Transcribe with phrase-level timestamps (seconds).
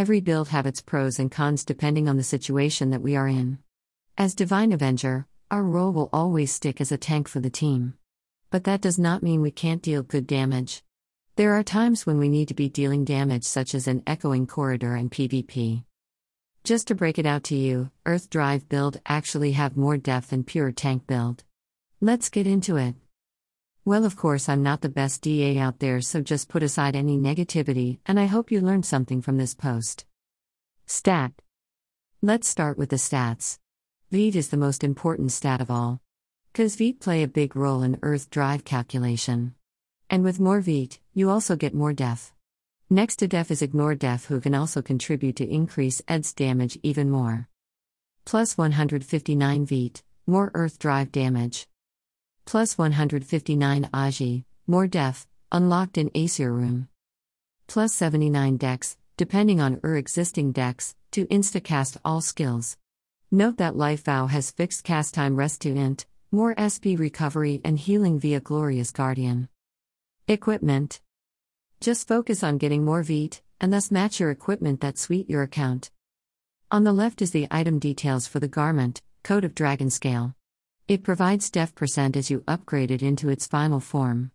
[0.00, 3.58] Every build have its pros and cons depending on the situation that we are in.
[4.16, 7.92] As Divine Avenger, our role will always stick as a tank for the team.
[8.48, 10.82] But that does not mean we can't deal good damage.
[11.36, 14.94] There are times when we need to be dealing damage, such as an echoing corridor
[14.94, 15.84] and PvP.
[16.64, 20.44] Just to break it out to you, Earth Drive build actually have more depth than
[20.44, 21.44] pure tank build.
[22.00, 22.94] Let's get into it.
[23.82, 27.16] Well, of course, I'm not the best DA out there, so just put aside any
[27.16, 30.04] negativity, and I hope you learned something from this post.
[30.84, 31.32] Stat.
[32.20, 33.58] Let's start with the stats.
[34.12, 36.02] Veet is the most important stat of all.
[36.52, 39.54] Cause Veet play a big role in Earth drive calculation.
[40.10, 42.34] And with more Veet, you also get more def.
[42.90, 47.08] Next to def is ignore def, who can also contribute to increase ED's damage even
[47.08, 47.48] more.
[48.26, 51.66] Plus 159 Veet, more Earth drive damage
[52.44, 56.88] plus 159 Aji, more def, unlocked in Aesir Room.
[57.66, 62.76] Plus 79 Dex, depending on Ur existing Dex, to instacast all skills.
[63.30, 67.78] Note that Life Vow has fixed cast time rest to int, more SP recovery and
[67.78, 69.48] healing via Glorious Guardian.
[70.26, 71.00] Equipment.
[71.80, 75.90] Just focus on getting more Veet, and thus match your equipment that suit your account.
[76.70, 80.34] On the left is the item details for the garment, Coat of Dragon Scale.
[80.90, 84.32] It provides def percent as you upgrade it into its final form.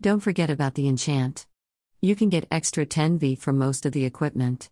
[0.00, 1.46] Don't forget about the enchant.
[2.00, 4.70] You can get extra 10V from most of the equipment.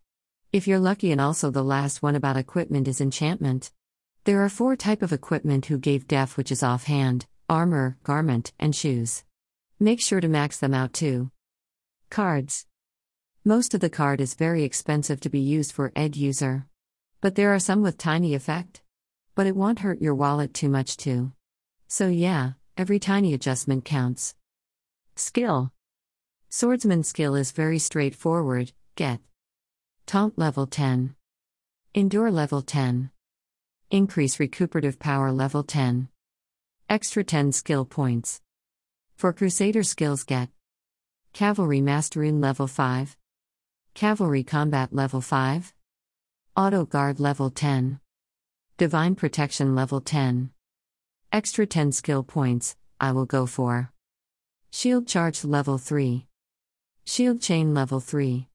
[0.52, 3.70] If you're lucky and also the last one about equipment is enchantment.
[4.24, 8.74] There are four type of equipment who gave def which is offhand, armor, garment, and
[8.74, 9.22] shoes.
[9.78, 11.30] Make sure to max them out too.
[12.10, 12.66] Cards.
[13.44, 16.66] Most of the card is very expensive to be used for ed user.
[17.20, 18.82] But there are some with tiny effect
[19.37, 21.31] but it won't hurt your wallet too much, too.
[21.87, 24.34] So, yeah, every tiny adjustment counts.
[25.15, 25.70] Skill
[26.48, 29.20] Swordsman skill is very straightforward get.
[30.07, 31.14] Taunt level 10.
[31.95, 33.11] Endure level 10.
[33.91, 36.09] Increase recuperative power level 10.
[36.89, 38.41] Extra 10 skill points.
[39.17, 40.48] For Crusader skills get
[41.33, 43.17] Cavalry Masterin level 5.
[43.92, 45.75] Cavalry Combat level 5.
[46.57, 48.01] Auto Guard level 10.
[48.79, 50.51] Divine Protection Level 10.
[51.33, 53.91] Extra 10 skill points, I will go for.
[54.70, 56.27] Shield Charge Level 3.
[57.07, 58.48] Shield Chain Level 3.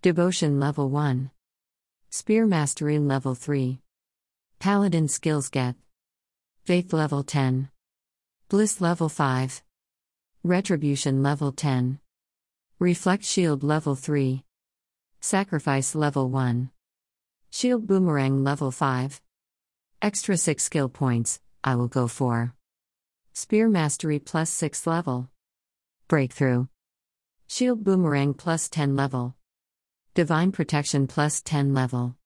[0.00, 1.30] Devotion Level 1.
[2.08, 3.78] Spear Mastery Level 3.
[4.58, 5.74] Paladin Skills Get.
[6.64, 7.68] Faith Level 10.
[8.48, 9.62] Bliss Level 5.
[10.42, 11.98] Retribution Level 10.
[12.78, 14.44] Reflect Shield Level 3.
[15.20, 16.70] Sacrifice Level 1.
[17.50, 19.20] Shield Boomerang Level 5.
[20.02, 22.54] Extra 6 skill points, I will go for.
[23.34, 25.28] Spear Mastery plus 6 level.
[26.08, 26.66] Breakthrough.
[27.46, 29.36] Shield Boomerang plus 10 level.
[30.14, 32.16] Divine Protection plus 10 level.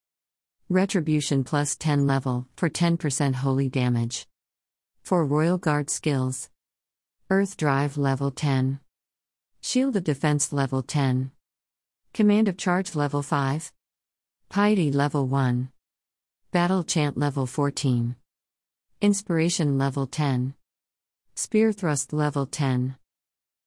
[0.71, 4.27] Retribution plus 10 level, for 10% holy damage.
[5.03, 6.49] For Royal Guard skills.
[7.29, 8.81] Earth Drive level 10.
[9.61, 11.31] Shield of Defense level 10.
[12.15, 13.71] Command of Charge level 5.
[14.49, 15.69] Piety level 1.
[16.57, 18.17] Battle Chant Level 14.
[19.03, 20.55] Inspiration Level 10.
[21.35, 22.97] Spear Thrust Level 10.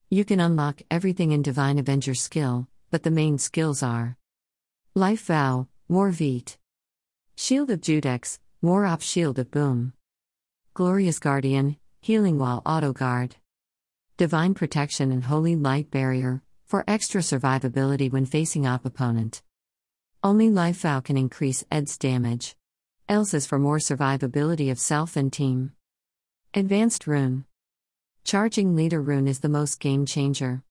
[0.10, 4.18] You can unlock everything in Divine Avenger skill, but the main skills are
[4.96, 6.58] Life Vow, More Veet.
[7.36, 9.94] Shield of Judex, More Op Shield of Boom.
[10.74, 13.36] Glorious Guardian, Healing while Auto Guard.
[14.18, 19.44] Divine Protection and Holy Light Barrier, for extra survivability when facing op opponent.
[20.24, 22.56] Only Life Vow can increase ED's damage.
[23.10, 25.72] Else is for more survivability of self and team.
[26.54, 27.46] Advanced Rune.
[28.24, 30.62] Charging Leader Rune is the most game changer.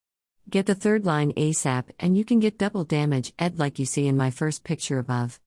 [0.49, 4.06] Get the third line ASAP and you can get double damage ed like you see
[4.06, 5.41] in my first picture above.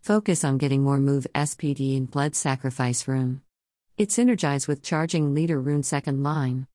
[0.00, 3.42] Focus on getting more move SPD and Blood Sacrifice Rune.
[3.98, 6.68] It synergize with Charging Leader Rune second line.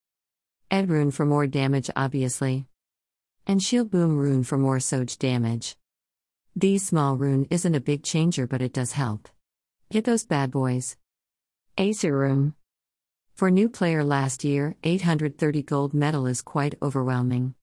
[0.70, 2.66] Ed Rune for more damage obviously.
[3.46, 5.78] And Shield Boom Rune for more Soj damage.
[6.54, 9.30] These small rune isn't a big changer but it does help.
[9.90, 10.98] Get those bad boys.
[12.04, 12.56] Room.
[13.36, 17.56] For new player last year, 830 gold medal is quite overwhelming.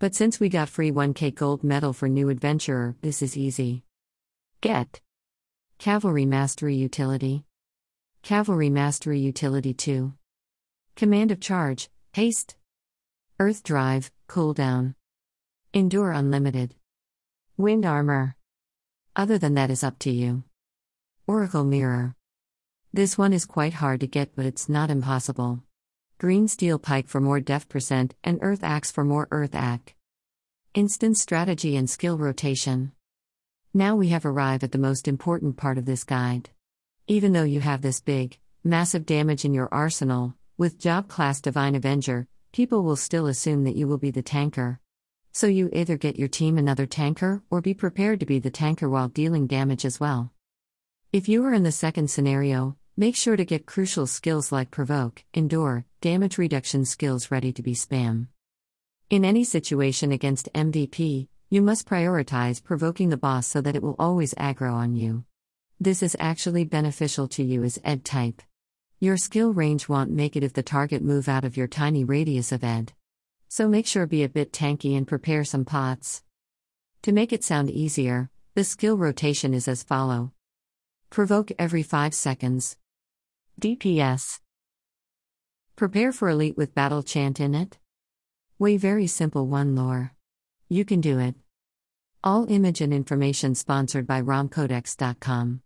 [0.00, 3.84] But since we got free 1k gold medal for new adventurer, this is easy.
[4.60, 5.00] Get.
[5.78, 7.44] Cavalry Mastery Utility.
[8.22, 10.12] Cavalry Mastery Utility 2.
[10.96, 12.56] Command of Charge, Haste.
[13.38, 14.96] Earth Drive, Cooldown.
[15.72, 16.74] Endure Unlimited.
[17.56, 18.34] Wind Armor.
[19.14, 20.42] Other than that is up to you.
[21.28, 22.16] Oracle Mirror.
[22.90, 25.62] This one is quite hard to get, but it's not impossible.
[26.16, 29.94] Green Steel Pike for more def percent, and Earth Axe for more Earth Act.
[30.72, 32.92] Instant strategy and skill rotation.
[33.74, 36.48] Now we have arrived at the most important part of this guide.
[37.06, 41.74] Even though you have this big, massive damage in your arsenal, with job class Divine
[41.74, 44.80] Avenger, people will still assume that you will be the tanker.
[45.32, 48.88] So you either get your team another tanker or be prepared to be the tanker
[48.88, 50.32] while dealing damage as well.
[51.10, 55.24] If you are in the second scenario, make sure to get crucial skills like provoke,
[55.32, 58.26] endure, damage reduction skills ready to be spam.
[59.08, 63.96] In any situation against MVP, you must prioritize provoking the boss so that it will
[63.98, 65.24] always aggro on you.
[65.80, 68.42] This is actually beneficial to you as ed type.
[69.00, 72.52] Your skill range won't make it if the target move out of your tiny radius
[72.52, 72.92] of ed.
[73.48, 76.22] So make sure be a bit tanky and prepare some pots.
[77.00, 80.32] To make it sound easier, the skill rotation is as follow.
[81.10, 82.76] Provoke every 5 seconds.
[83.60, 84.40] DPS.
[85.74, 87.78] Prepare for elite with battle chant in it.
[88.58, 90.12] Way very simple one lore.
[90.68, 91.34] You can do it.
[92.22, 95.56] All image and information sponsored by romcodex.com.